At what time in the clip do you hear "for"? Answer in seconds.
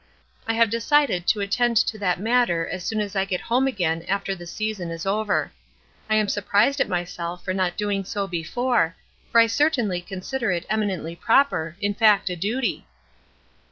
7.45-7.53, 9.31-9.39